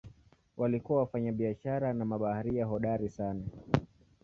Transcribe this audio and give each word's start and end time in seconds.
Walikuwa 0.57 0.99
wafanyabiashara 0.99 1.93
na 1.93 2.05
mabaharia 2.05 2.65
hodari 2.65 3.09
sana. 3.09 3.41